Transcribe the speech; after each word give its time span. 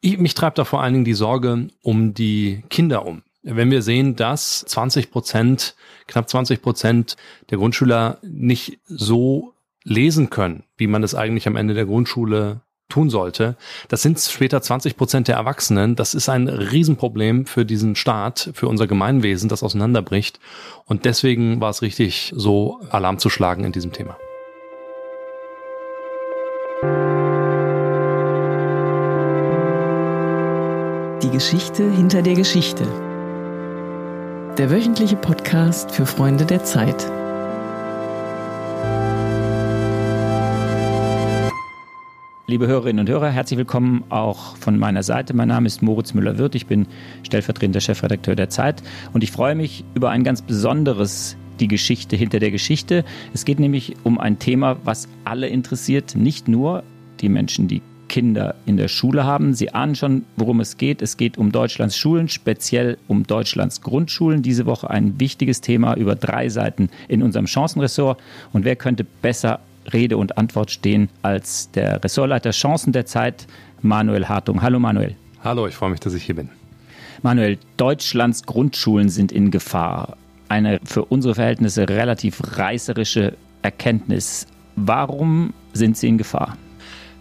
Ich, 0.00 0.18
mich 0.18 0.34
treibt 0.34 0.58
da 0.58 0.64
vor 0.64 0.82
allen 0.82 0.92
Dingen 0.92 1.04
die 1.04 1.14
Sorge 1.14 1.68
um 1.82 2.14
die 2.14 2.62
Kinder 2.70 3.04
um. 3.04 3.22
Wenn 3.42 3.70
wir 3.70 3.82
sehen, 3.82 4.16
dass 4.16 4.64
20 4.66 5.10
Prozent, 5.10 5.74
knapp 6.06 6.28
20 6.28 6.62
Prozent 6.62 7.16
der 7.50 7.58
Grundschüler 7.58 8.18
nicht 8.22 8.78
so 8.86 9.54
lesen 9.84 10.30
können, 10.30 10.64
wie 10.76 10.86
man 10.86 11.02
es 11.02 11.14
eigentlich 11.14 11.46
am 11.46 11.56
Ende 11.56 11.74
der 11.74 11.86
Grundschule 11.86 12.60
tun 12.88 13.10
sollte. 13.10 13.56
Das 13.88 14.02
sind 14.02 14.18
später 14.18 14.62
20 14.62 14.96
Prozent 14.96 15.28
der 15.28 15.36
Erwachsenen. 15.36 15.94
Das 15.94 16.14
ist 16.14 16.28
ein 16.28 16.48
Riesenproblem 16.48 17.46
für 17.46 17.64
diesen 17.64 17.96
Staat, 17.96 18.50
für 18.54 18.68
unser 18.68 18.86
Gemeinwesen, 18.86 19.48
das 19.48 19.62
auseinanderbricht. 19.62 20.40
Und 20.84 21.04
deswegen 21.04 21.60
war 21.60 21.70
es 21.70 21.82
richtig, 21.82 22.32
so 22.34 22.80
Alarm 22.90 23.18
zu 23.18 23.30
schlagen 23.30 23.64
in 23.64 23.72
diesem 23.72 23.92
Thema. 23.92 24.16
Geschichte 31.38 31.88
hinter 31.88 32.20
der 32.20 32.34
Geschichte. 32.34 32.82
Der 34.58 34.72
wöchentliche 34.72 35.14
Podcast 35.14 35.92
für 35.92 36.04
Freunde 36.04 36.44
der 36.44 36.64
Zeit. 36.64 37.08
Liebe 42.48 42.66
Hörerinnen 42.66 42.98
und 42.98 43.08
Hörer, 43.08 43.30
herzlich 43.30 43.56
willkommen 43.56 44.02
auch 44.08 44.56
von 44.56 44.80
meiner 44.80 45.04
Seite. 45.04 45.32
Mein 45.32 45.46
Name 45.46 45.68
ist 45.68 45.80
Moritz 45.80 46.12
Müller-Wirth, 46.12 46.56
ich 46.56 46.66
bin 46.66 46.88
stellvertretender 47.22 47.78
Chefredakteur 47.78 48.34
der 48.34 48.50
Zeit 48.50 48.82
und 49.12 49.22
ich 49.22 49.30
freue 49.30 49.54
mich 49.54 49.84
über 49.94 50.10
ein 50.10 50.24
ganz 50.24 50.42
besonderes 50.42 51.36
die 51.60 51.68
Geschichte 51.68 52.16
hinter 52.16 52.40
der 52.40 52.50
Geschichte. 52.50 53.04
Es 53.32 53.44
geht 53.44 53.60
nämlich 53.60 53.94
um 54.02 54.18
ein 54.18 54.40
Thema, 54.40 54.76
was 54.82 55.06
alle 55.22 55.46
interessiert, 55.46 56.16
nicht 56.16 56.48
nur 56.48 56.82
die 57.20 57.28
Menschen, 57.28 57.68
die 57.68 57.80
Kinder 58.08 58.54
in 58.66 58.76
der 58.76 58.88
Schule 58.88 59.24
haben. 59.24 59.54
Sie 59.54 59.74
ahnen 59.74 59.94
schon, 59.94 60.24
worum 60.36 60.60
es 60.60 60.76
geht. 60.76 61.02
Es 61.02 61.16
geht 61.16 61.38
um 61.38 61.52
Deutschlands 61.52 61.96
Schulen, 61.96 62.28
speziell 62.28 62.98
um 63.06 63.24
Deutschlands 63.26 63.80
Grundschulen. 63.80 64.42
Diese 64.42 64.66
Woche 64.66 64.90
ein 64.90 65.20
wichtiges 65.20 65.60
Thema 65.60 65.94
über 65.94 66.14
drei 66.14 66.48
Seiten 66.48 66.90
in 67.08 67.22
unserem 67.22 67.46
Chancenressort. 67.46 68.20
Und 68.52 68.64
wer 68.64 68.76
könnte 68.76 69.04
besser 69.04 69.60
Rede 69.92 70.16
und 70.16 70.38
Antwort 70.38 70.70
stehen 70.70 71.08
als 71.22 71.70
der 71.70 72.02
Ressortleiter 72.02 72.50
Chancen 72.50 72.92
der 72.92 73.06
Zeit, 73.06 73.46
Manuel 73.80 74.28
Hartung. 74.28 74.62
Hallo 74.62 74.78
Manuel. 74.78 75.16
Hallo, 75.42 75.66
ich 75.66 75.74
freue 75.74 75.90
mich, 75.90 76.00
dass 76.00 76.14
ich 76.14 76.24
hier 76.24 76.34
bin. 76.34 76.50
Manuel, 77.22 77.58
Deutschlands 77.76 78.44
Grundschulen 78.44 79.08
sind 79.08 79.32
in 79.32 79.50
Gefahr. 79.50 80.16
Eine 80.48 80.80
für 80.84 81.04
unsere 81.04 81.34
Verhältnisse 81.34 81.88
relativ 81.88 82.40
reißerische 82.56 83.34
Erkenntnis. 83.62 84.46
Warum 84.76 85.52
sind 85.72 85.96
sie 85.96 86.08
in 86.08 86.18
Gefahr? 86.18 86.56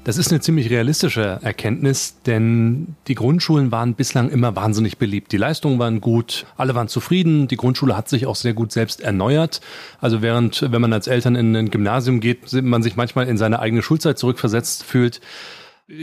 Das 0.08 0.18
ist 0.18 0.32
eine 0.32 0.40
ziemlich 0.40 0.70
realistische 0.70 1.38
Erkenntnis, 1.42 2.22
denn 2.26 2.96
die 3.10 3.16
Grundschulen 3.16 3.74
waren 3.74 3.94
bislang 3.94 4.30
immer 4.30 4.56
wahnsinnig 4.56 4.98
beliebt. 4.98 5.34
Die 5.34 5.38
Leistungen 5.38 5.80
waren 5.80 6.00
gut, 6.00 6.46
alle 6.56 6.76
waren 6.76 6.88
zufrieden, 6.88 7.50
die 7.50 7.58
Grundschule 7.58 7.98
hat 7.98 8.08
sich 8.08 8.26
auch 8.26 8.38
sehr 8.38 8.54
gut 8.54 8.72
selbst 8.72 9.02
erneuert. 9.02 9.60
Also 10.00 10.22
während, 10.22 10.72
wenn 10.72 10.80
man 10.80 10.94
als 10.94 11.08
Eltern 11.08 11.36
in 11.36 11.54
ein 11.58 11.72
Gymnasium 11.72 12.22
geht, 12.22 12.54
man 12.54 12.84
sich 12.84 12.96
manchmal 12.96 13.28
in 13.28 13.38
seine 13.38 13.60
eigene 13.60 13.82
Schulzeit 13.82 14.18
zurückversetzt 14.18 14.86
fühlt, 14.86 15.20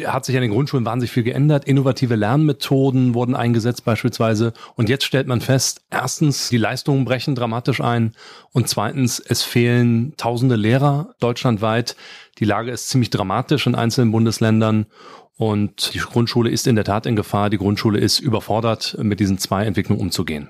hat 0.06 0.24
sich 0.24 0.34
an 0.34 0.42
den 0.42 0.50
Grundschulen 0.50 0.86
wahnsinnig 0.86 1.10
viel 1.10 1.24
geändert. 1.24 1.66
Innovative 1.66 2.16
Lernmethoden 2.16 3.14
wurden 3.14 3.34
eingesetzt 3.34 3.84
beispielsweise. 3.84 4.54
Und 4.76 4.88
jetzt 4.88 5.04
stellt 5.04 5.26
man 5.26 5.40
fest, 5.40 5.82
erstens, 5.90 6.48
die 6.48 6.56
Leistungen 6.56 7.04
brechen 7.04 7.34
dramatisch 7.34 7.80
ein. 7.80 8.12
Und 8.52 8.68
zweitens, 8.68 9.18
es 9.20 9.42
fehlen 9.42 10.14
tausende 10.16 10.56
Lehrer 10.56 11.14
deutschlandweit. 11.20 11.96
Die 12.38 12.46
Lage 12.46 12.70
ist 12.70 12.88
ziemlich 12.88 13.10
dramatisch 13.10 13.66
in 13.66 13.74
einzelnen 13.74 14.10
Bundesländern. 14.10 14.86
Und 15.36 15.92
die 15.92 15.98
Grundschule 15.98 16.48
ist 16.48 16.66
in 16.66 16.76
der 16.76 16.84
Tat 16.84 17.04
in 17.04 17.16
Gefahr. 17.16 17.50
Die 17.50 17.58
Grundschule 17.58 17.98
ist 17.98 18.20
überfordert, 18.20 18.96
mit 19.02 19.20
diesen 19.20 19.36
zwei 19.36 19.66
Entwicklungen 19.66 20.00
umzugehen. 20.00 20.48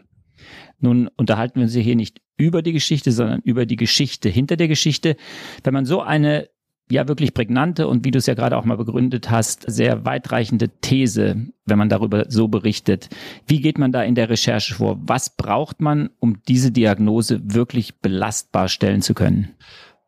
Nun 0.79 1.09
unterhalten 1.17 1.57
wir 1.57 1.65
uns 1.65 1.75
hier 1.75 1.97
nicht 1.97 2.21
über 2.37 2.63
die 2.63 2.73
Geschichte, 2.73 3.11
sondern 3.11 3.41
über 3.41 3.67
die 3.67 3.77
Geschichte 3.77 4.29
hinter 4.29 4.57
der 4.57 4.69
Geschichte. 4.69 5.17
Wenn 5.63 5.73
man 5.75 5.87
so 5.87 6.03
eine 6.03 6.49
ja 6.91 7.09
wirklich 7.09 7.35
prägnante 7.35 7.89
und 7.89 8.05
wie 8.05 8.11
du 8.11 8.19
es 8.19 8.27
ja 8.27 8.35
gerade 8.35 8.57
auch 8.57 8.65
mal 8.65 8.77
begründet 8.77 9.31
hast, 9.31 9.65
sehr 9.67 10.05
weitreichende 10.05 10.69
These, 10.69 11.47
wenn 11.65 11.79
man 11.79 11.89
darüber 11.89 12.27
so 12.29 12.49
berichtet. 12.49 13.09
Wie 13.47 13.61
geht 13.61 13.79
man 13.79 13.93
da 13.93 14.03
in 14.03 14.15
der 14.15 14.29
Recherche 14.29 14.75
vor? 14.75 14.99
Was 15.03 15.31
braucht 15.31 15.81
man, 15.81 16.11
um 16.21 16.43
diese 16.47 16.73
Diagnose 16.73 17.41
wirklich 17.43 18.01
belastbar 18.01 18.69
stellen 18.69 19.03
zu 19.03 19.15
können? 19.15 19.55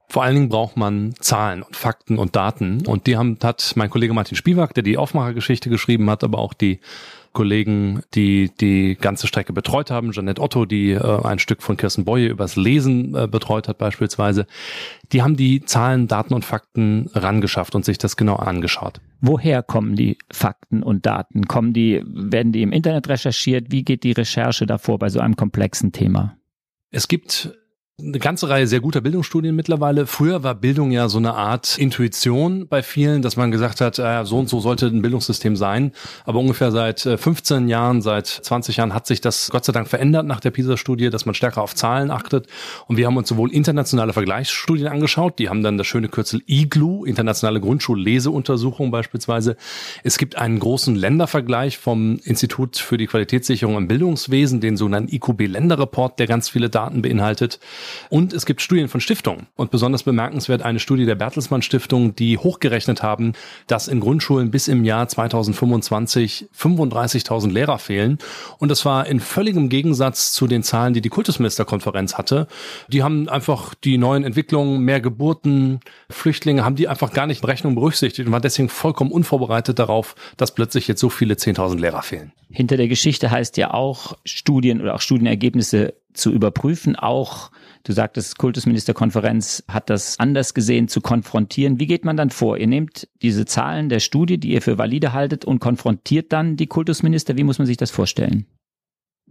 Vor 0.08 0.22
allen 0.22 0.36
Dingen 0.36 0.48
braucht 0.48 0.76
man 0.76 1.14
Zahlen 1.18 1.62
und 1.62 1.74
Fakten 1.74 2.18
und 2.18 2.36
Daten. 2.36 2.86
Und 2.86 3.06
die 3.06 3.16
haben, 3.16 3.38
hat 3.42 3.72
mein 3.74 3.90
Kollege 3.90 4.14
Martin 4.14 4.36
Spiewak, 4.36 4.72
der 4.74 4.84
die 4.84 4.98
Aufmachergeschichte 4.98 5.68
geschrieben 5.68 6.08
hat, 6.10 6.22
aber 6.22 6.38
auch 6.38 6.54
die 6.54 6.80
Kollegen, 7.36 8.00
die 8.14 8.50
die 8.60 8.96
ganze 8.98 9.26
Strecke 9.26 9.52
betreut 9.52 9.90
haben, 9.90 10.10
Janette 10.12 10.40
Otto, 10.40 10.64
die 10.64 10.92
äh, 10.92 11.22
ein 11.22 11.38
Stück 11.38 11.62
von 11.62 11.76
Kirsten 11.76 12.06
Boye 12.06 12.28
übers 12.28 12.56
Lesen 12.56 13.14
äh, 13.14 13.28
betreut 13.28 13.68
hat 13.68 13.76
beispielsweise, 13.76 14.46
die 15.12 15.22
haben 15.22 15.36
die 15.36 15.60
Zahlen, 15.60 16.08
Daten 16.08 16.32
und 16.32 16.46
Fakten 16.46 17.10
rangeschafft 17.12 17.74
und 17.74 17.84
sich 17.84 17.98
das 17.98 18.16
genau 18.16 18.36
angeschaut. 18.36 19.02
Woher 19.20 19.62
kommen 19.62 19.96
die 19.96 20.16
Fakten 20.32 20.82
und 20.82 21.04
Daten? 21.04 21.46
Kommen 21.46 21.74
die, 21.74 22.02
werden 22.06 22.52
die 22.52 22.62
im 22.62 22.72
Internet 22.72 23.08
recherchiert? 23.10 23.70
Wie 23.70 23.84
geht 23.84 24.02
die 24.02 24.12
Recherche 24.12 24.64
davor 24.64 24.98
bei 24.98 25.10
so 25.10 25.20
einem 25.20 25.36
komplexen 25.36 25.92
Thema? 25.92 26.38
Es 26.90 27.06
gibt 27.06 27.52
eine 27.98 28.18
ganze 28.18 28.50
Reihe 28.50 28.66
sehr 28.66 28.80
guter 28.80 29.00
Bildungsstudien 29.00 29.56
mittlerweile. 29.56 30.06
Früher 30.06 30.42
war 30.42 30.54
Bildung 30.54 30.90
ja 30.90 31.08
so 31.08 31.16
eine 31.16 31.32
Art 31.32 31.78
Intuition 31.78 32.68
bei 32.68 32.82
vielen, 32.82 33.22
dass 33.22 33.38
man 33.38 33.50
gesagt 33.50 33.80
hat, 33.80 33.98
äh, 33.98 34.22
so 34.26 34.38
und 34.38 34.50
so 34.50 34.60
sollte 34.60 34.86
ein 34.86 35.00
Bildungssystem 35.00 35.56
sein. 35.56 35.92
Aber 36.26 36.40
ungefähr 36.40 36.70
seit 36.72 37.00
15 37.00 37.66
äh, 37.66 37.70
Jahren, 37.70 38.02
seit 38.02 38.26
20 38.26 38.76
Jahren 38.76 38.92
hat 38.92 39.06
sich 39.06 39.22
das 39.22 39.48
Gott 39.50 39.64
sei 39.64 39.72
Dank 39.72 39.88
verändert 39.88 40.26
nach 40.26 40.40
der 40.40 40.50
PISA-Studie, 40.50 41.08
dass 41.08 41.24
man 41.24 41.34
stärker 41.34 41.62
auf 41.62 41.74
Zahlen 41.74 42.10
achtet. 42.10 42.48
Und 42.86 42.98
wir 42.98 43.06
haben 43.06 43.16
uns 43.16 43.30
sowohl 43.30 43.50
internationale 43.50 44.12
Vergleichsstudien 44.12 44.88
angeschaut, 44.88 45.38
die 45.38 45.48
haben 45.48 45.62
dann 45.62 45.78
das 45.78 45.86
schöne 45.86 46.08
Kürzel 46.08 46.42
IGLU, 46.46 47.06
Internationale 47.06 47.62
Grundschulleseuntersuchung 47.62 48.90
beispielsweise. 48.90 49.56
Es 50.04 50.18
gibt 50.18 50.36
einen 50.36 50.58
großen 50.58 50.94
Ländervergleich 50.94 51.78
vom 51.78 52.20
Institut 52.24 52.76
für 52.76 52.98
die 52.98 53.06
Qualitätssicherung 53.06 53.78
im 53.78 53.88
Bildungswesen, 53.88 54.60
den 54.60 54.76
sogenannten 54.76 55.14
IQB-Länderreport, 55.14 56.18
der 56.18 56.26
ganz 56.26 56.50
viele 56.50 56.68
Daten 56.68 57.00
beinhaltet. 57.00 57.58
Und 58.10 58.32
es 58.32 58.46
gibt 58.46 58.62
Studien 58.62 58.88
von 58.88 59.00
Stiftungen. 59.00 59.46
Und 59.56 59.70
besonders 59.70 60.02
bemerkenswert 60.02 60.62
eine 60.62 60.78
Studie 60.78 61.06
der 61.06 61.14
Bertelsmann 61.14 61.62
Stiftung, 61.62 62.14
die 62.14 62.38
hochgerechnet 62.38 63.02
haben, 63.02 63.32
dass 63.66 63.88
in 63.88 64.00
Grundschulen 64.00 64.50
bis 64.50 64.68
im 64.68 64.84
Jahr 64.84 65.08
2025 65.08 66.48
35.000 66.56 67.50
Lehrer 67.50 67.78
fehlen. 67.78 68.18
Und 68.58 68.70
das 68.70 68.84
war 68.84 69.06
in 69.06 69.20
völligem 69.20 69.68
Gegensatz 69.68 70.32
zu 70.32 70.46
den 70.46 70.62
Zahlen, 70.62 70.94
die 70.94 71.00
die 71.00 71.08
Kultusministerkonferenz 71.08 72.14
hatte. 72.14 72.46
Die 72.88 73.02
haben 73.02 73.28
einfach 73.28 73.74
die 73.74 73.98
neuen 73.98 74.24
Entwicklungen, 74.24 74.80
mehr 74.80 75.00
Geburten, 75.00 75.80
Flüchtlinge, 76.10 76.64
haben 76.64 76.76
die 76.76 76.88
einfach 76.88 77.12
gar 77.12 77.26
nicht 77.26 77.42
in 77.42 77.48
Rechnung 77.48 77.74
berücksichtigt 77.74 78.26
und 78.26 78.32
war 78.32 78.40
deswegen 78.40 78.68
vollkommen 78.68 79.10
unvorbereitet 79.10 79.78
darauf, 79.78 80.14
dass 80.36 80.54
plötzlich 80.54 80.88
jetzt 80.88 81.00
so 81.00 81.10
viele 81.10 81.34
10.000 81.34 81.78
Lehrer 81.78 82.02
fehlen. 82.02 82.32
Hinter 82.50 82.76
der 82.76 82.88
Geschichte 82.88 83.30
heißt 83.30 83.56
ja 83.56 83.74
auch 83.74 84.16
Studien 84.24 84.80
oder 84.80 84.94
auch 84.94 85.00
Studienergebnisse 85.00 85.94
zu 86.12 86.32
überprüfen, 86.32 86.96
auch 86.96 87.50
Du 87.86 87.92
sagtest, 87.92 88.36
Kultusministerkonferenz 88.36 89.62
hat 89.68 89.90
das 89.90 90.18
anders 90.18 90.54
gesehen, 90.54 90.88
zu 90.88 91.00
konfrontieren. 91.00 91.78
Wie 91.78 91.86
geht 91.86 92.04
man 92.04 92.16
dann 92.16 92.30
vor? 92.30 92.58
Ihr 92.58 92.66
nehmt 92.66 93.06
diese 93.22 93.44
Zahlen 93.44 93.88
der 93.88 94.00
Studie, 94.00 94.38
die 94.38 94.54
ihr 94.54 94.60
für 94.60 94.76
valide 94.76 95.12
haltet, 95.12 95.44
und 95.44 95.60
konfrontiert 95.60 96.32
dann 96.32 96.56
die 96.56 96.66
Kultusminister. 96.66 97.36
Wie 97.36 97.44
muss 97.44 97.58
man 97.58 97.66
sich 97.68 97.76
das 97.76 97.92
vorstellen? 97.92 98.44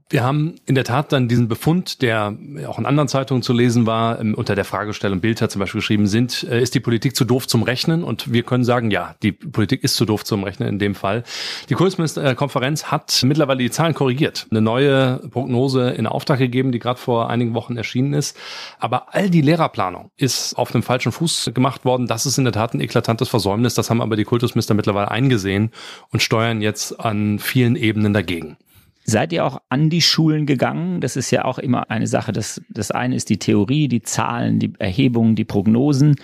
Wir 0.07 0.23
haben 0.23 0.53
in 0.67 0.75
der 0.75 0.83
Tat 0.83 1.11
dann 1.11 1.27
diesen 1.27 1.47
Befund, 1.47 2.03
der 2.03 2.37
auch 2.67 2.77
in 2.77 2.85
anderen 2.85 3.07
Zeitungen 3.07 3.41
zu 3.41 3.53
lesen 3.53 3.87
war, 3.87 4.19
ähm, 4.19 4.35
unter 4.35 4.53
der 4.53 4.63
Fragestellung 4.63 5.19
Bild 5.19 5.41
hat 5.41 5.49
zum 5.49 5.61
Beispiel 5.61 5.79
geschrieben, 5.79 6.05
sind, 6.05 6.43
äh, 6.43 6.61
ist 6.61 6.75
die 6.75 6.79
Politik 6.79 7.15
zu 7.15 7.25
doof 7.25 7.47
zum 7.47 7.63
Rechnen? 7.63 8.03
Und 8.03 8.31
wir 8.31 8.43
können 8.43 8.63
sagen, 8.63 8.91
ja, 8.91 9.15
die 9.23 9.31
Politik 9.31 9.83
ist 9.83 9.95
zu 9.95 10.05
doof 10.05 10.23
zum 10.23 10.43
Rechnen 10.43 10.69
in 10.69 10.77
dem 10.77 10.93
Fall. 10.93 11.23
Die 11.69 11.73
Kultusministerkonferenz 11.73 12.91
hat 12.91 13.19
mittlerweile 13.23 13.63
die 13.63 13.71
Zahlen 13.71 13.95
korrigiert, 13.95 14.45
eine 14.51 14.61
neue 14.61 15.27
Prognose 15.31 15.89
in 15.89 16.05
Auftrag 16.05 16.37
gegeben, 16.37 16.71
die 16.71 16.77
gerade 16.77 16.99
vor 16.99 17.31
einigen 17.31 17.55
Wochen 17.55 17.75
erschienen 17.75 18.13
ist. 18.13 18.37
Aber 18.77 19.15
all 19.15 19.31
die 19.31 19.41
Lehrerplanung 19.41 20.11
ist 20.17 20.53
auf 20.55 20.71
dem 20.71 20.83
falschen 20.83 21.13
Fuß 21.13 21.49
gemacht 21.55 21.83
worden. 21.83 22.05
Das 22.05 22.27
ist 22.27 22.37
in 22.37 22.43
der 22.43 22.53
Tat 22.53 22.75
ein 22.75 22.79
eklatantes 22.79 23.29
Versäumnis. 23.29 23.73
Das 23.73 23.89
haben 23.89 24.01
aber 24.01 24.15
die 24.15 24.23
Kultusminister 24.23 24.75
mittlerweile 24.75 25.09
eingesehen 25.09 25.71
und 26.11 26.21
steuern 26.21 26.61
jetzt 26.61 26.99
an 26.99 27.39
vielen 27.39 27.75
Ebenen 27.75 28.13
dagegen. 28.13 28.57
Seid 29.07 29.31
ihr 29.33 29.45
auch 29.45 29.61
an 29.69 29.91
die 29.91 30.01
Schulen 30.01 30.47
gegangen? 30.47 30.99
Das 30.99 31.15
ist 31.15 31.29
ja 31.29 31.45
auch 31.45 31.59
immer 31.59 31.91
eine 31.91 32.07
Sache. 32.07 32.31
Das, 32.31 32.59
das 32.69 32.89
eine 32.89 33.15
ist 33.15 33.29
die 33.29 33.37
Theorie, 33.37 33.87
die 33.87 34.01
Zahlen, 34.01 34.57
die 34.57 34.73
Erhebungen, 34.79 35.35
die 35.35 35.45
Prognosen 35.45 36.15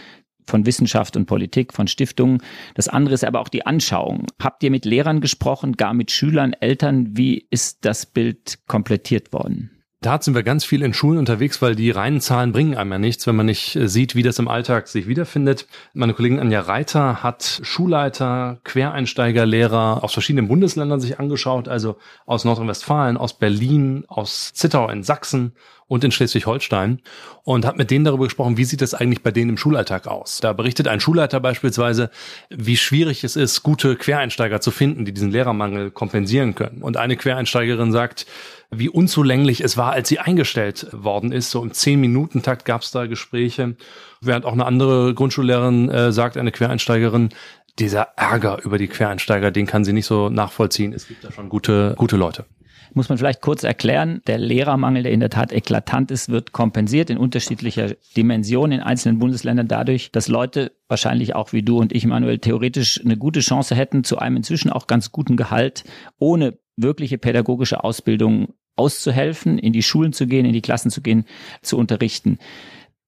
von 0.48 0.66
Wissenschaft 0.66 1.16
und 1.16 1.28
Politik, 1.28 1.74
von 1.74 1.88
Stiftungen. 1.88 2.42
Das 2.74 2.88
andere 2.88 3.13
ist 3.13 3.24
aber 3.24 3.39
auch 3.39 3.50
die 3.50 3.68
Anschauung. 3.68 4.25
Habt 4.42 4.63
ihr 4.63 4.72
mit 4.72 4.86
Lehrern 4.86 5.22
gesprochen, 5.22 5.74
gar 5.74 5.94
mit 5.94 6.10
Schülern, 6.10 6.54
Eltern? 6.54 7.16
Wie 7.16 7.45
ist 7.51 7.86
das 7.86 8.07
Bild 8.07 8.60
komplettiert 8.68 9.31
worden? 9.31 9.81
Da 10.03 10.19
sind 10.19 10.33
wir 10.33 10.42
ganz 10.42 10.65
viel 10.65 10.81
in 10.81 10.95
Schulen 10.95 11.19
unterwegs, 11.19 11.62
weil 11.62 11.75
die 11.75 11.92
reinen 11.92 12.21
Zahlen 12.21 12.53
bringen 12.53 12.75
einem 12.75 12.92
ja 12.92 12.98
nichts, 12.98 13.27
wenn 13.27 13.36
man 13.36 13.45
nicht 13.45 13.75
äh, 13.75 13.88
sieht, 13.88 14.15
wie 14.15 14.24
das 14.24 14.39
im 14.39 14.48
Alltag 14.48 14.88
sich 14.88 15.06
wiederfindet. 15.06 15.68
Meine 15.94 16.15
Kollegin 16.15 16.39
Anja 16.39 16.62
Reiter 16.62 17.21
hat 17.21 17.62
Schulleiter, 17.62 18.59
Quereinsteiger, 18.63 19.45
Lehrer 19.45 20.03
aus 20.03 20.13
verschiedenen 20.13 20.48
Bundesländern 20.48 21.00
sich 21.00 21.19
angeschaut, 21.19 21.68
also 21.68 21.98
aus 22.25 22.45
Nordrhein-Westfalen, 22.45 23.15
aus 23.15 23.38
Berlin, 23.38 24.06
aus 24.07 24.53
Zittau 24.53 24.89
in 24.89 25.03
Sachsen 25.03 25.53
und 25.92 26.06
in 26.06 26.12
Schleswig-Holstein 26.12 27.02
und 27.44 27.66
hat 27.66 27.78
mit 27.78 27.92
denen 27.92 28.06
darüber 28.06 28.24
gesprochen, 28.24 28.56
wie 28.56 28.64
sieht 28.64 28.80
das 28.80 28.94
eigentlich 28.94 29.24
bei 29.24 29.32
denen 29.32 29.50
im 29.50 29.58
Schulalltag 29.58 30.08
aus. 30.08 30.40
Da 30.40 30.54
berichtet 30.54 30.88
ein 30.88 31.02
Schulleiter 31.02 31.42
beispielsweise, 31.42 32.12
wie 32.50 32.78
schwierig 32.78 33.26
es 33.26 33.36
ist, 33.36 33.62
gute 33.62 33.98
Quereinsteiger 33.98 34.62
zu 34.62 34.72
finden, 34.72 35.04
die 35.04 35.14
diesen 35.14 35.32
Lehrermangel 35.32 35.92
kompensieren 35.92 36.56
können. 36.56 36.82
Und 36.82 36.96
eine 36.96 37.18
Quereinsteigerin 37.18 37.92
sagt, 37.92 38.26
wie 38.70 38.88
unzulänglich 38.88 39.60
es 39.60 39.76
war, 39.76 39.92
als 39.92 40.08
sie 40.08 40.20
eingestellt 40.20 40.88
worden 40.94 41.34
ist. 41.34 41.52
So 41.52 41.62
im 41.62 41.74
Zehn-Minuten-Takt 41.74 42.64
gab 42.64 42.84
es 42.84 42.92
da 42.92 43.06
Gespräche. 43.08 43.76
Während 44.22 44.46
auch 44.46 44.54
eine 44.54 44.66
andere 44.66 45.14
Grundschullehrerin 45.14 45.90
äh, 45.90 46.14
sagt, 46.14 46.38
eine 46.38 46.54
Quereinsteigerin, 46.54 47.32
dieser 47.80 48.14
Ärger 48.16 48.64
über 48.64 48.78
die 48.78 48.88
Quereinsteiger, 48.88 49.52
den 49.52 49.66
kann 49.66 49.84
sie 49.84 49.92
nicht 49.92 50.06
so 50.06 50.30
nachvollziehen. 50.30 50.94
Es 50.94 51.10
gibt 51.10 51.26
da 51.26 51.34
schon 51.34 51.50
gute, 51.50 51.96
gute 51.98 52.16
Leute 52.16 52.46
muss 52.94 53.10
man 53.10 53.18
vielleicht 53.18 53.42
kurz 53.42 53.63
erklären. 53.63 54.22
Der 54.28 54.38
Lehrermangel, 54.38 55.04
der 55.04 55.12
in 55.12 55.19
der 55.19 55.30
Tat 55.30 55.51
eklatant 55.51 56.12
ist, 56.12 56.30
wird 56.30 56.51
kompensiert 56.51 57.10
in 57.10 57.18
unterschiedlicher 57.18 57.95
Dimension 58.16 58.72
in 58.72 58.80
einzelnen 58.80 59.19
Bundesländern 59.19 59.68
dadurch, 59.68 60.12
dass 60.12 60.28
Leute 60.28 60.72
wahrscheinlich 60.88 61.36
auch 61.36 61.54
wie 61.54 61.63
du 61.63 61.80
und 61.80 61.94
ich, 61.94 62.06
Manuel, 62.06 62.39
theoretisch 62.39 63.01
eine 63.04 63.18
gute 63.18 63.39
Chance 63.39 63.75
hätten, 63.75 64.04
zu 64.04 64.18
einem 64.18 64.38
inzwischen 64.38 64.69
auch 64.72 64.88
ganz 64.88 65.12
guten 65.12 65.38
Gehalt, 65.38 65.83
ohne 66.19 66.57
wirkliche 66.75 67.18
pädagogische 67.18 67.83
Ausbildung 67.83 68.54
auszuhelfen, 68.75 69.57
in 69.57 69.74
die 69.74 69.84
Schulen 69.84 70.13
zu 70.13 70.27
gehen, 70.27 70.45
in 70.45 70.54
die 70.54 70.62
Klassen 70.62 70.89
zu 70.89 71.01
gehen, 71.01 71.25
zu 71.62 71.77
unterrichten. 71.77 72.39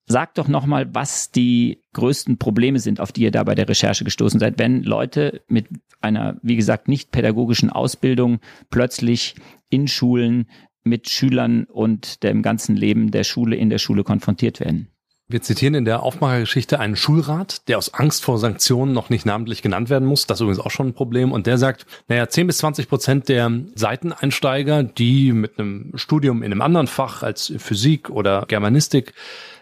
Sag 0.05 0.35
doch 0.35 0.47
nochmal, 0.47 0.93
was 0.93 1.31
die 1.31 1.81
größten 1.93 2.37
Probleme 2.37 2.79
sind, 2.79 2.99
auf 2.99 3.11
die 3.11 3.21
ihr 3.21 3.31
da 3.31 3.43
bei 3.43 3.55
der 3.55 3.69
Recherche 3.69 4.03
gestoßen 4.03 4.39
seid, 4.39 4.59
wenn 4.59 4.83
Leute 4.83 5.41
mit 5.47 5.67
einer, 6.01 6.37
wie 6.41 6.57
gesagt, 6.57 6.87
nicht 6.87 7.11
pädagogischen 7.11 7.69
Ausbildung 7.69 8.39
plötzlich 8.69 9.35
in 9.69 9.87
Schulen 9.87 10.47
mit 10.83 11.09
Schülern 11.09 11.63
und 11.63 12.23
dem 12.23 12.41
ganzen 12.41 12.75
Leben 12.75 13.11
der 13.11 13.23
Schule 13.23 13.55
in 13.55 13.69
der 13.69 13.77
Schule 13.77 14.03
konfrontiert 14.03 14.59
werden. 14.59 14.89
Wir 15.29 15.41
zitieren 15.41 15.73
in 15.73 15.85
der 15.85 16.03
Aufmachergeschichte 16.03 16.79
einen 16.81 16.97
Schulrat, 16.97 17.67
der 17.69 17.77
aus 17.77 17.93
Angst 17.93 18.25
vor 18.25 18.37
Sanktionen 18.37 18.91
noch 18.91 19.09
nicht 19.09 19.25
namentlich 19.25 19.61
genannt 19.61 19.89
werden 19.89 20.07
muss. 20.07 20.27
Das 20.27 20.37
ist 20.37 20.41
übrigens 20.41 20.59
auch 20.59 20.69
schon 20.69 20.89
ein 20.89 20.93
Problem. 20.93 21.31
Und 21.31 21.47
der 21.47 21.57
sagt, 21.57 21.85
naja, 22.09 22.27
10 22.27 22.45
bis 22.45 22.57
20 22.57 22.89
Prozent 22.89 23.29
der 23.29 23.49
Seiteneinsteiger, 23.73 24.83
die 24.83 25.31
mit 25.31 25.57
einem 25.57 25.93
Studium 25.95 26.43
in 26.43 26.51
einem 26.51 26.61
anderen 26.61 26.87
Fach 26.87 27.23
als 27.23 27.53
Physik 27.57 28.09
oder 28.09 28.45
Germanistik 28.47 29.13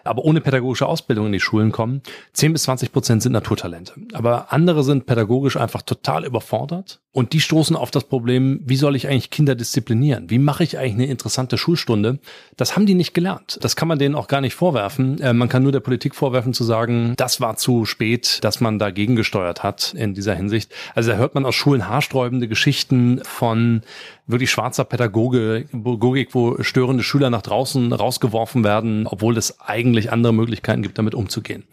aber 0.03 0.23
ohne 0.23 0.41
pädagogische 0.41 0.87
Ausbildung 0.87 1.27
in 1.27 1.31
die 1.31 1.39
Schulen 1.39 1.71
kommen. 1.71 2.01
10 2.33 2.53
bis 2.53 2.63
20 2.63 2.91
Prozent 2.91 3.23
sind 3.23 3.33
Naturtalente. 3.33 3.93
Aber 4.13 4.51
andere 4.51 4.83
sind 4.83 5.05
pädagogisch 5.05 5.57
einfach 5.57 5.81
total 5.81 6.25
überfordert 6.25 7.01
und 7.13 7.33
die 7.33 7.41
stoßen 7.41 7.75
auf 7.75 7.91
das 7.91 8.05
Problem, 8.05 8.61
wie 8.63 8.77
soll 8.77 8.95
ich 8.95 9.07
eigentlich 9.07 9.29
Kinder 9.31 9.53
disziplinieren? 9.53 10.29
Wie 10.29 10.39
mache 10.39 10.63
ich 10.63 10.77
eigentlich 10.77 10.93
eine 10.93 11.05
interessante 11.07 11.57
Schulstunde? 11.57 12.19
Das 12.55 12.75
haben 12.75 12.85
die 12.85 12.93
nicht 12.93 13.13
gelernt. 13.13 13.59
Das 13.61 13.75
kann 13.75 13.89
man 13.89 13.99
denen 13.99 14.15
auch 14.15 14.29
gar 14.29 14.39
nicht 14.39 14.55
vorwerfen. 14.55 15.19
Äh, 15.19 15.33
man 15.33 15.49
kann 15.49 15.63
nur 15.63 15.73
der 15.73 15.81
Politik 15.81 16.15
vorwerfen 16.15 16.53
zu 16.53 16.63
sagen, 16.63 17.13
das 17.17 17.41
war 17.41 17.57
zu 17.57 17.85
spät, 17.85 18.39
dass 18.43 18.61
man 18.61 18.79
dagegen 18.79 19.17
gesteuert 19.17 19.61
hat 19.61 19.93
in 19.93 20.13
dieser 20.13 20.35
Hinsicht. 20.35 20.73
Also 20.95 21.11
da 21.11 21.17
hört 21.17 21.35
man 21.35 21.45
aus 21.45 21.55
Schulen 21.55 21.89
haarsträubende 21.89 22.47
Geschichten 22.47 23.19
von 23.25 23.81
wirklich 24.25 24.49
schwarzer 24.49 24.85
Pädagogik, 24.85 26.33
wo 26.33 26.63
störende 26.63 27.03
Schüler 27.03 27.29
nach 27.29 27.41
draußen 27.41 27.91
rausgeworfen 27.91 28.63
werden, 28.63 29.05
obwohl 29.05 29.37
es 29.37 29.59
eigentlich 29.59 29.90
andere 30.11 30.33
Möglichkeiten 30.33 30.81
gibt, 30.81 30.97
damit 30.97 31.15
umzugehen. 31.15 31.63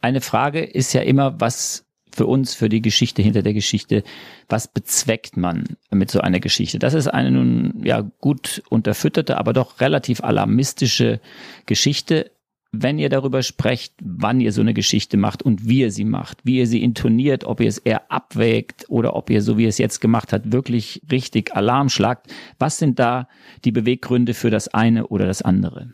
Eine 0.00 0.20
Frage 0.20 0.62
ist 0.62 0.92
ja 0.92 1.02
immer, 1.02 1.40
was 1.40 1.86
für 2.12 2.26
uns, 2.26 2.54
für 2.54 2.68
die 2.68 2.82
Geschichte 2.82 3.22
hinter 3.22 3.42
der 3.42 3.54
Geschichte, 3.54 4.04
was 4.48 4.68
bezweckt 4.68 5.36
man 5.36 5.64
mit 5.90 6.10
so 6.10 6.20
einer 6.20 6.40
Geschichte? 6.40 6.78
Das 6.78 6.94
ist 6.94 7.08
eine 7.08 7.30
nun 7.30 7.82
ja 7.84 8.02
gut 8.20 8.62
unterfütterte, 8.68 9.36
aber 9.36 9.52
doch 9.52 9.80
relativ 9.80 10.22
alarmistische 10.22 11.20
Geschichte 11.66 12.30
wenn 12.82 12.98
ihr 12.98 13.08
darüber 13.08 13.42
sprecht, 13.42 13.94
wann 14.02 14.40
ihr 14.40 14.52
so 14.52 14.60
eine 14.60 14.74
Geschichte 14.74 15.16
macht 15.16 15.42
und 15.42 15.68
wie 15.68 15.80
ihr 15.80 15.90
sie 15.90 16.04
macht, 16.04 16.38
wie 16.44 16.58
ihr 16.58 16.66
sie 16.66 16.82
intoniert, 16.82 17.44
ob 17.44 17.60
ihr 17.60 17.68
es 17.68 17.78
eher 17.78 18.10
abwägt 18.10 18.86
oder 18.88 19.14
ob 19.14 19.30
ihr, 19.30 19.42
so 19.42 19.58
wie 19.58 19.62
ihr 19.64 19.68
es 19.68 19.78
jetzt 19.78 20.00
gemacht 20.00 20.32
habt, 20.32 20.52
wirklich 20.52 21.02
richtig 21.10 21.54
Alarm 21.54 21.88
schlagt, 21.88 22.32
was 22.58 22.78
sind 22.78 22.98
da 22.98 23.28
die 23.64 23.72
Beweggründe 23.72 24.34
für 24.34 24.50
das 24.50 24.68
eine 24.68 25.06
oder 25.06 25.26
das 25.26 25.42
andere? 25.42 25.92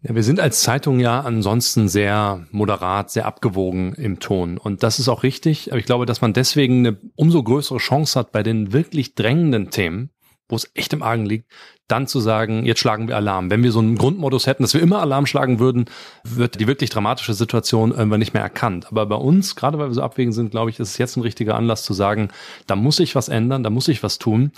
Ja, 0.00 0.14
wir 0.14 0.22
sind 0.22 0.38
als 0.38 0.62
Zeitung 0.62 1.00
ja 1.00 1.20
ansonsten 1.22 1.88
sehr 1.88 2.46
moderat, 2.52 3.10
sehr 3.10 3.26
abgewogen 3.26 3.94
im 3.94 4.20
Ton. 4.20 4.56
Und 4.56 4.84
das 4.84 5.00
ist 5.00 5.08
auch 5.08 5.24
richtig. 5.24 5.72
Aber 5.72 5.80
ich 5.80 5.86
glaube, 5.86 6.06
dass 6.06 6.20
man 6.20 6.32
deswegen 6.32 6.86
eine 6.86 6.98
umso 7.16 7.42
größere 7.42 7.78
Chance 7.78 8.18
hat 8.18 8.30
bei 8.30 8.44
den 8.44 8.72
wirklich 8.72 9.16
drängenden 9.16 9.70
Themen, 9.70 10.10
wo 10.48 10.54
es 10.54 10.70
echt 10.74 10.92
im 10.92 11.02
Argen 11.02 11.26
liegt, 11.26 11.50
dann 11.88 12.06
zu 12.06 12.20
sagen, 12.20 12.64
jetzt 12.64 12.78
schlagen 12.78 13.08
wir 13.08 13.16
Alarm. 13.16 13.50
Wenn 13.50 13.64
wir 13.64 13.72
so 13.72 13.80
einen 13.80 13.96
Grundmodus 13.96 14.46
hätten, 14.46 14.62
dass 14.62 14.74
wir 14.74 14.82
immer 14.82 15.00
Alarm 15.00 15.26
schlagen 15.26 15.58
würden, 15.58 15.86
wird 16.22 16.60
die 16.60 16.68
wirklich 16.68 16.90
dramatische 16.90 17.34
Situation 17.34 17.90
irgendwann 17.90 18.20
nicht 18.20 18.34
mehr 18.34 18.42
erkannt. 18.42 18.86
Aber 18.90 19.04
bei 19.06 19.16
uns, 19.16 19.56
gerade 19.56 19.78
weil 19.78 19.88
wir 19.88 19.94
so 19.94 20.02
abwägen 20.02 20.32
sind, 20.32 20.52
glaube 20.52 20.70
ich, 20.70 20.78
ist 20.78 20.90
es 20.90 20.98
jetzt 20.98 21.16
ein 21.16 21.22
richtiger 21.22 21.56
Anlass 21.56 21.82
zu 21.82 21.92
sagen, 21.92 22.28
da 22.68 22.76
muss 22.76 23.00
ich 23.00 23.16
was 23.16 23.28
ändern, 23.28 23.64
da 23.64 23.70
muss 23.70 23.88
ich 23.88 24.02
was 24.04 24.18
tun. 24.18 24.52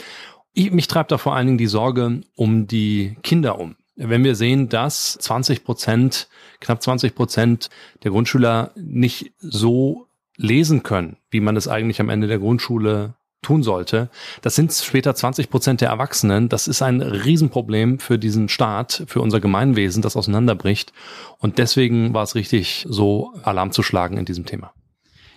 Ich, 0.53 0.71
mich 0.71 0.89
treibt 0.89 1.13
da 1.13 1.19
vor 1.19 1.35
allen 1.35 1.47
Dingen 1.47 1.59
die 1.59 1.67
Sorge 1.67 2.21
um 2.35 2.67
die 2.67 3.17
Kinder 3.23 3.59
um. 3.59 3.77
Wenn 4.03 4.25
wir 4.25 4.35
sehen, 4.35 4.71
dass 4.71 5.19
20 5.19 5.63
Prozent, 5.63 6.29
knapp 6.61 6.83
20 6.83 7.15
Prozent 7.15 7.69
der 8.03 8.11
Grundschüler 8.11 8.73
nicht 8.75 9.33
so 9.41 10.07
lesen 10.37 10.83
können, 10.83 11.19
wie 11.31 11.41
man 11.41 11.55
es 11.55 11.69
eigentlich 11.69 12.01
am 12.01 12.09
Ende 12.09 12.27
der 12.27 12.39
Grundschule 12.39 13.13
tun 13.43 13.63
sollte. 13.63 14.09
Das 14.41 14.55
sind 14.55 14.73
später 14.73 15.15
20 15.15 15.51
Prozent 15.51 15.83
der 15.83 15.91
Erwachsenen. 15.91 16.49
Das 16.49 16.67
ist 16.67 16.81
ein 16.81 17.03
Riesenproblem 17.03 17.99
für 17.99 18.19
diesen 18.19 18.49
Staat, 18.49 19.03
für 19.07 19.21
unser 19.21 19.41
Gemeinwesen, 19.41 20.03
das 20.03 20.17
auseinanderbricht. 20.17 20.95
Und 21.39 21.59
deswegen 21.59 22.15
war 22.15 22.23
es 22.23 22.35
richtig, 22.35 22.87
so 22.89 23.35
Alarm 23.43 23.71
zu 23.71 23.83
schlagen 23.83 24.17
in 24.17 24.25
diesem 24.25 24.47
Thema. 24.47 24.73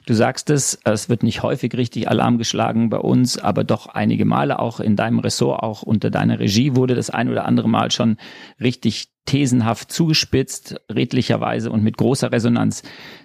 Du 0.05 0.13
sagst 0.13 0.49
es, 0.49 0.77
es 0.83 1.07
wird 1.07 1.23
nicht 1.23 1.43
häufig 1.43 1.75
richtig 1.75 2.09
Alarm 2.09 2.37
geschlagen 2.37 2.89
bei 2.89 2.97
uns, 2.97 3.37
aber 3.37 3.63
doch 3.63 3.87
einige 3.87 4.25
Male 4.25 4.59
auch 4.59 4.81
in 4.81 4.97
deinem 4.97 5.19
Ressort, 5.19 5.63
auch 5.63 5.81
unter 5.81 6.09
deiner 6.09 6.39
Regie 6.39 6.75
wurde 6.75 6.93
das 6.93 7.09
ein 7.09 7.29
oder 7.29 7.45
andere 7.45 7.69
Mal 7.69 7.89
schon 7.89 8.17
richtig 8.59 9.12
thesenhaft 9.25 9.91
zugespitzt, 9.91 10.75
redlicherweise 10.91 11.71
und 11.71 11.83
mit 11.83 11.97
großer 11.97 12.31
Resonanz. 12.31 12.83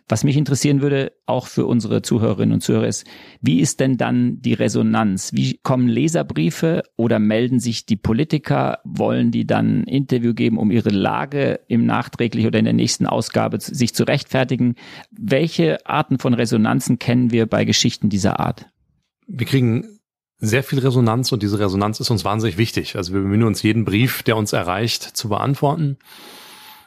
Was 0.09 0.25
mich 0.25 0.37
interessieren 0.37 0.81
würde, 0.81 1.13
auch 1.27 1.47
für 1.47 1.67
unsere 1.67 2.03
Zuhörerinnen 2.03 2.55
und 2.55 2.61
Zuhörer, 2.61 2.87
ist, 2.87 3.07
wie 3.41 3.61
ist 3.61 3.81
denn 3.81 3.97
dann 3.97 4.41
die 4.41 4.55
Resonanz? 4.55 5.33
Wie 5.35 5.59
kommen 5.63 5.89
Leserbriefe 5.89 6.83
oder 6.97 7.19
melden 7.19 7.61
sich 7.61 7.85
die 7.85 7.97
Politiker? 7.97 8.79
Wollen 8.85 9.31
die 9.31 9.47
dann 9.47 9.81
ein 9.81 9.85
Interview 9.85 10.35
geben, 10.35 10.57
um 10.57 10.71
ihre 10.71 10.91
Lage 10.91 11.61
im 11.69 11.85
nachträglich 11.85 12.47
oder 12.47 12.59
in 12.59 12.65
der 12.65 12.75
nächsten 12.75 13.07
Ausgabe 13.07 13.61
sich 13.61 13.95
zu 13.95 14.05
rechtfertigen? 14.05 14.77
Welche 15.11 15.85
Arten 15.85 16.19
von 16.19 16.33
Resonanzen 16.33 16.99
kennen 16.99 17.33
wir 17.33 17.47
bei 17.47 17.65
Geschichten 17.65 18.09
dieser 18.09 18.41
Art? 18.41 18.67
Wir 19.27 19.47
kriegen 19.47 19.98
sehr 20.39 20.63
viel 20.63 20.79
Resonanz 20.79 21.33
und 21.33 21.43
diese 21.43 21.59
Resonanz 21.59 22.01
ist 22.01 22.11
uns 22.11 22.25
wahnsinnig 22.25 22.59
wichtig. 22.59 22.97
Also 22.97 23.13
wir 23.13 23.21
bemühen 23.21 23.43
uns, 23.43 23.63
jeden 23.63 23.85
Brief, 23.85 24.23
der 24.23 24.37
uns 24.37 24.53
erreicht, 24.53 25.03
zu 25.03 25.29
beantworten. 25.29 25.99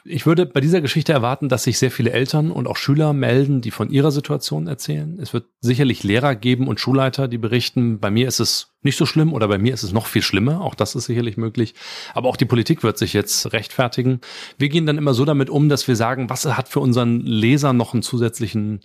Ich 0.04 0.26
würde 0.26 0.46
bei 0.46 0.60
dieser 0.60 0.80
Geschichte 0.80 1.12
erwarten, 1.12 1.48
dass 1.48 1.62
sich 1.62 1.78
sehr 1.78 1.92
viele 1.92 2.10
Eltern 2.10 2.50
und 2.50 2.66
auch 2.66 2.76
Schüler 2.76 3.12
melden, 3.12 3.60
die 3.60 3.70
von 3.70 3.88
ihrer 3.88 4.10
Situation 4.10 4.66
erzählen. 4.66 5.16
Es 5.20 5.32
wird 5.32 5.44
sicherlich 5.60 6.02
Lehrer 6.02 6.34
geben 6.34 6.66
und 6.66 6.80
Schulleiter, 6.80 7.28
die 7.28 7.38
berichten, 7.38 8.00
bei 8.00 8.10
mir 8.10 8.26
ist 8.26 8.40
es 8.40 8.72
nicht 8.82 8.96
so 8.96 9.06
schlimm 9.06 9.32
oder 9.32 9.46
bei 9.46 9.58
mir 9.58 9.72
ist 9.72 9.84
es 9.84 9.92
noch 9.92 10.06
viel 10.06 10.22
schlimmer. 10.22 10.60
Auch 10.60 10.74
das 10.74 10.96
ist 10.96 11.04
sicherlich 11.04 11.36
möglich. 11.36 11.74
Aber 12.14 12.28
auch 12.28 12.36
die 12.36 12.46
Politik 12.46 12.82
wird 12.82 12.98
sich 12.98 13.12
jetzt 13.12 13.52
rechtfertigen. 13.52 14.20
Wir 14.58 14.70
gehen 14.70 14.86
dann 14.86 14.98
immer 14.98 15.14
so 15.14 15.24
damit 15.24 15.50
um, 15.50 15.68
dass 15.68 15.86
wir 15.86 15.94
sagen, 15.94 16.28
was 16.28 16.46
hat 16.46 16.68
für 16.68 16.80
unseren 16.80 17.20
Leser 17.20 17.72
noch 17.72 17.92
einen 17.92 18.02
zusätzlichen 18.02 18.80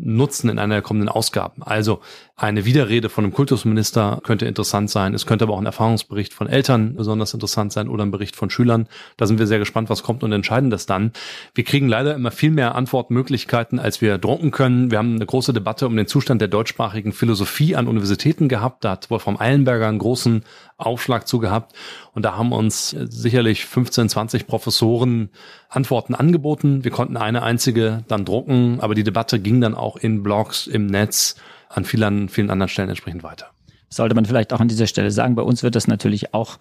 nutzen 0.00 0.48
in 0.48 0.58
einer 0.58 0.76
der 0.76 0.82
kommenden 0.82 1.08
Ausgaben. 1.08 1.62
Also 1.62 2.00
eine 2.36 2.64
Widerrede 2.64 3.08
von 3.08 3.24
einem 3.24 3.32
Kultusminister 3.32 4.20
könnte 4.22 4.46
interessant 4.46 4.90
sein. 4.90 5.12
Es 5.12 5.26
könnte 5.26 5.44
aber 5.44 5.54
auch 5.54 5.58
ein 5.58 5.66
Erfahrungsbericht 5.66 6.32
von 6.32 6.48
Eltern 6.48 6.94
besonders 6.94 7.34
interessant 7.34 7.72
sein 7.72 7.88
oder 7.88 8.04
ein 8.04 8.12
Bericht 8.12 8.36
von 8.36 8.48
Schülern. 8.48 8.86
Da 9.16 9.26
sind 9.26 9.40
wir 9.40 9.48
sehr 9.48 9.58
gespannt, 9.58 9.90
was 9.90 10.04
kommt 10.04 10.22
und 10.22 10.30
entscheiden 10.30 10.70
das 10.70 10.86
dann. 10.86 11.12
Wir 11.54 11.64
kriegen 11.64 11.88
leider 11.88 12.14
immer 12.14 12.30
viel 12.30 12.52
mehr 12.52 12.76
Antwortmöglichkeiten, 12.76 13.80
als 13.80 14.00
wir 14.00 14.18
drucken 14.18 14.52
können. 14.52 14.92
Wir 14.92 14.98
haben 14.98 15.16
eine 15.16 15.26
große 15.26 15.52
Debatte 15.52 15.88
um 15.88 15.96
den 15.96 16.06
Zustand 16.06 16.40
der 16.40 16.48
deutschsprachigen 16.48 17.12
Philosophie 17.12 17.74
an 17.74 17.88
Universitäten 17.88 18.48
gehabt. 18.48 18.84
Da 18.84 18.92
hat 18.92 19.10
Wolfram 19.10 19.40
Eilenberger 19.40 19.88
einen 19.88 19.98
großen 19.98 20.44
Aufschlag 20.76 21.26
zu 21.26 21.40
gehabt. 21.40 21.74
Und 22.14 22.22
da 22.22 22.36
haben 22.36 22.52
uns 22.52 22.90
sicherlich 22.90 23.66
15, 23.66 24.08
20 24.08 24.46
Professoren 24.46 25.30
Antworten 25.68 26.14
angeboten. 26.14 26.84
Wir 26.84 26.90
konnten 26.92 27.16
eine 27.16 27.42
einzige 27.42 28.04
dann 28.08 28.24
drucken, 28.24 28.78
aber 28.80 28.94
die 28.94 29.04
Debatte 29.04 29.40
ging 29.40 29.60
dann 29.60 29.74
auch 29.88 29.96
in 29.96 30.22
Blogs, 30.22 30.66
im 30.66 30.86
Netz, 30.86 31.36
an 31.70 31.84
vielen, 31.84 32.28
vielen 32.28 32.50
anderen 32.50 32.68
Stellen 32.68 32.90
entsprechend 32.90 33.22
weiter. 33.22 33.46
sollte 33.88 34.14
man 34.14 34.26
vielleicht 34.26 34.52
auch 34.52 34.60
an 34.60 34.68
dieser 34.68 34.86
Stelle 34.86 35.10
sagen. 35.10 35.34
Bei 35.34 35.42
uns 35.42 35.62
wird 35.62 35.74
das 35.74 35.88
natürlich 35.88 36.34
auch 36.34 36.58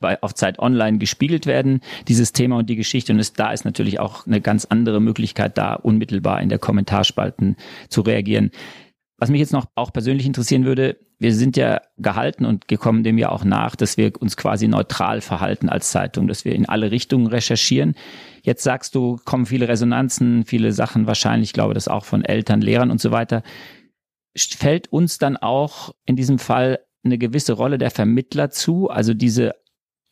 bei, 0.00 0.22
auf 0.22 0.34
Zeit 0.34 0.58
Online 0.58 0.96
gespiegelt 0.96 1.44
werden, 1.44 1.82
dieses 2.08 2.32
Thema 2.32 2.56
und 2.56 2.70
die 2.70 2.76
Geschichte. 2.76 3.12
Und 3.12 3.18
es, 3.18 3.34
da 3.34 3.52
ist 3.52 3.66
natürlich 3.66 4.00
auch 4.00 4.26
eine 4.26 4.40
ganz 4.40 4.64
andere 4.64 4.98
Möglichkeit 4.98 5.58
da, 5.58 5.74
unmittelbar 5.74 6.40
in 6.40 6.48
der 6.48 6.58
Kommentarspalten 6.58 7.56
zu 7.90 8.00
reagieren. 8.00 8.50
Was 9.20 9.30
mich 9.30 9.40
jetzt 9.40 9.52
noch 9.52 9.66
auch 9.74 9.92
persönlich 9.92 10.26
interessieren 10.26 10.64
würde, 10.64 10.98
wir 11.18 11.34
sind 11.34 11.56
ja 11.56 11.82
gehalten 11.98 12.46
und 12.46 12.66
gekommen 12.66 13.04
dem 13.04 13.18
ja 13.18 13.30
auch 13.30 13.44
nach, 13.44 13.76
dass 13.76 13.98
wir 13.98 14.12
uns 14.20 14.36
quasi 14.36 14.66
neutral 14.66 15.20
verhalten 15.20 15.68
als 15.68 15.90
Zeitung, 15.90 16.26
dass 16.26 16.46
wir 16.46 16.54
in 16.54 16.66
alle 16.66 16.90
Richtungen 16.90 17.26
recherchieren. 17.26 17.94
Jetzt 18.42 18.62
sagst 18.62 18.94
du, 18.94 19.18
kommen 19.24 19.44
viele 19.44 19.68
Resonanzen, 19.68 20.44
viele 20.46 20.72
Sachen 20.72 21.06
wahrscheinlich, 21.06 21.50
ich 21.50 21.52
glaube 21.52 21.74
das 21.74 21.86
auch 21.86 22.06
von 22.06 22.24
Eltern, 22.24 22.62
Lehrern 22.62 22.90
und 22.90 23.00
so 23.00 23.10
weiter 23.10 23.42
fällt 24.36 24.92
uns 24.92 25.18
dann 25.18 25.36
auch 25.36 25.92
in 26.04 26.16
diesem 26.16 26.38
Fall 26.38 26.80
eine 27.04 27.18
gewisse 27.18 27.54
Rolle 27.54 27.78
der 27.78 27.90
Vermittler 27.90 28.50
zu, 28.50 28.88
also 28.90 29.14
diese 29.14 29.54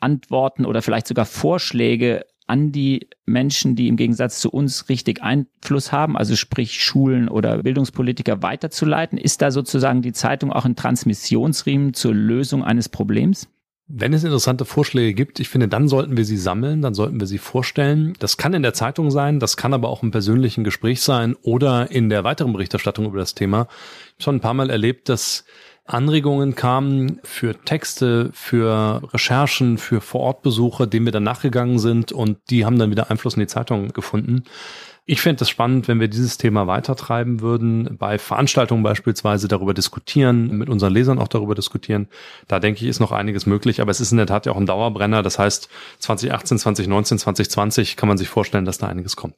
Antworten 0.00 0.65
oder 0.65 0.83
vielleicht 0.83 1.07
sogar 1.07 1.27
Vorschläge 1.27 2.25
an 2.49 2.73
die 2.73 3.09
Menschen, 3.26 3.76
die 3.76 3.88
im 3.88 3.97
Gegensatz 3.97 4.40
zu 4.40 4.50
uns 4.50 4.88
richtig 4.88 5.23
Einfluss 5.23 5.93
haben, 5.93 6.17
also 6.17 6.35
sprich 6.35 6.83
Schulen 6.83 7.28
oder 7.28 7.62
Bildungspolitiker 7.62 8.43
weiterzuleiten? 8.43 9.19
Ist 9.19 9.43
da 9.43 9.50
sozusagen 9.50 10.02
die 10.02 10.12
Zeitung 10.12 10.52
auch 10.52 10.64
ein 10.64 10.76
Transmissionsriemen 10.76 11.95
zur 11.95 12.14
Lösung 12.14 12.64
eines 12.64 12.88
Problems? 12.88 13.49
Wenn 13.90 14.12
es 14.12 14.23
interessante 14.23 14.67
Vorschläge 14.67 15.14
gibt, 15.14 15.40
ich 15.40 15.49
finde, 15.49 15.67
dann 15.67 15.88
sollten 15.88 16.19
wir 16.19 16.26
sie 16.26 16.37
sammeln, 16.37 16.83
dann 16.83 16.93
sollten 16.93 17.21
wir 17.21 17.26
sie 17.26 17.38
vorstellen. 17.38 18.12
Das 18.19 18.37
kann 18.37 18.52
in 18.52 18.62
der 18.62 18.75
Zeitung 18.75 19.11
sein, 19.11 19.40
das 19.40 19.57
kann 19.57 19.73
aber 19.73 19.88
auch 19.88 20.02
im 20.02 20.11
persönlichen 20.11 20.62
Gespräch 20.62 21.00
sein 21.00 21.37
oder 21.40 21.90
in 21.90 22.11
der 22.11 22.23
weiteren 22.23 22.52
Berichterstattung 22.52 23.07
über 23.07 23.19
das 23.19 23.35
Thema. 23.35 23.67
Ich 24.09 24.12
habe 24.12 24.23
schon 24.25 24.37
ein 24.37 24.40
paar 24.40 24.52
Mal 24.52 24.69
erlebt, 24.69 25.09
dass 25.09 25.45
Anregungen 25.88 26.54
kamen 26.54 27.18
für 27.25 27.54
Texte, 27.64 28.30
für 28.33 29.02
Recherchen, 29.12 29.78
für 29.78 30.00
Vorortbesuche, 30.00 30.87
denen 30.87 31.07
wir 31.07 31.12
dann 31.12 31.23
nachgegangen 31.23 31.78
sind 31.78 32.12
und 32.12 32.38
die 32.50 32.64
haben 32.64 32.78
dann 32.78 32.90
wieder 32.90 33.11
Einfluss 33.11 33.35
in 33.35 33.40
die 33.40 33.47
Zeitung 33.47 33.88
gefunden. 33.88 34.45
Ich 35.11 35.23
fände 35.23 35.42
es 35.42 35.49
spannend, 35.49 35.88
wenn 35.88 36.00
wir 36.00 36.09
dieses 36.09 36.37
Thema 36.37 36.66
weitertreiben 36.66 37.40
würden, 37.40 37.97
bei 37.99 38.18
Veranstaltungen 38.18 38.83
beispielsweise 38.83 39.49
darüber 39.49 39.73
diskutieren, 39.73 40.59
mit 40.59 40.68
unseren 40.68 40.92
Lesern 40.92 41.18
auch 41.18 41.28
darüber 41.28 41.54
diskutieren. 41.54 42.09
Da 42.47 42.61
denke 42.61 42.83
ich, 42.83 42.90
ist 42.90 43.00
noch 43.00 43.11
einiges 43.11 43.47
möglich, 43.47 43.80
aber 43.80 43.90
es 43.90 44.02
ist 44.02 44.12
in 44.12 44.18
der 44.18 44.26
Tat 44.26 44.45
ja 44.45 44.52
auch 44.52 44.59
ein 44.59 44.66
Dauerbrenner. 44.66 45.23
Das 45.23 45.38
heißt, 45.38 45.71
2018, 46.00 46.59
2019, 46.59 47.18
2020 47.21 47.97
kann 47.97 48.09
man 48.09 48.18
sich 48.18 48.28
vorstellen, 48.28 48.66
dass 48.66 48.76
da 48.76 48.88
einiges 48.88 49.16
kommt. 49.16 49.37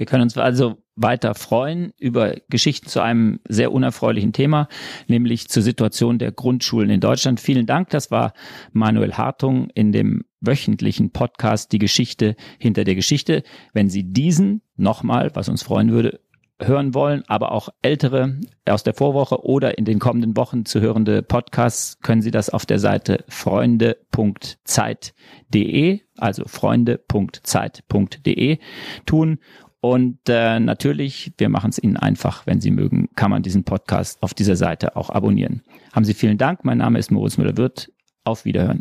Wir 0.00 0.06
können 0.06 0.22
uns 0.22 0.36
also 0.38 0.78
weiter 0.96 1.34
freuen 1.34 1.92
über 1.98 2.36
Geschichten 2.48 2.88
zu 2.88 3.02
einem 3.02 3.40
sehr 3.46 3.70
unerfreulichen 3.70 4.32
Thema, 4.32 4.66
nämlich 5.08 5.50
zur 5.50 5.62
Situation 5.62 6.18
der 6.18 6.32
Grundschulen 6.32 6.88
in 6.88 7.00
Deutschland. 7.00 7.38
Vielen 7.38 7.66
Dank. 7.66 7.90
Das 7.90 8.10
war 8.10 8.32
Manuel 8.72 9.12
Hartung 9.12 9.68
in 9.74 9.92
dem 9.92 10.24
wöchentlichen 10.40 11.10
Podcast 11.10 11.70
Die 11.72 11.78
Geschichte 11.78 12.34
hinter 12.58 12.84
der 12.84 12.94
Geschichte. 12.94 13.42
Wenn 13.74 13.90
Sie 13.90 14.10
diesen 14.10 14.62
nochmal, 14.74 15.32
was 15.34 15.50
uns 15.50 15.62
freuen 15.62 15.90
würde, 15.90 16.20
hören 16.58 16.94
wollen, 16.94 17.22
aber 17.26 17.52
auch 17.52 17.68
ältere 17.82 18.40
aus 18.66 18.82
der 18.82 18.94
Vorwoche 18.94 19.44
oder 19.44 19.76
in 19.76 19.84
den 19.84 19.98
kommenden 19.98 20.34
Wochen 20.34 20.64
zu 20.64 20.80
hörende 20.80 21.22
Podcasts, 21.22 22.00
können 22.00 22.22
Sie 22.22 22.30
das 22.30 22.48
auf 22.48 22.64
der 22.64 22.78
Seite 22.78 23.22
freunde.zeit.de, 23.28 26.00
also 26.16 26.44
freunde.zeit.de 26.46 28.58
tun 29.04 29.38
und 29.80 30.18
äh, 30.28 30.60
natürlich, 30.60 31.32
wir 31.38 31.48
machen 31.48 31.70
es 31.70 31.82
Ihnen 31.82 31.96
einfach, 31.96 32.46
wenn 32.46 32.60
Sie 32.60 32.70
mögen, 32.70 33.08
kann 33.16 33.30
man 33.30 33.42
diesen 33.42 33.64
Podcast 33.64 34.22
auf 34.22 34.34
dieser 34.34 34.56
Seite 34.56 34.96
auch 34.96 35.10
abonnieren. 35.10 35.62
Haben 35.92 36.04
Sie 36.04 36.14
vielen 36.14 36.38
Dank. 36.38 36.64
Mein 36.64 36.78
Name 36.78 36.98
ist 36.98 37.10
Moritz 37.10 37.38
Müller-Wirth. 37.38 37.90
Auf 38.24 38.44
Wiederhören. 38.44 38.78